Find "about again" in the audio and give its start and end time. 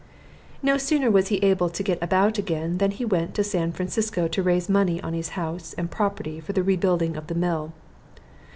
2.01-2.79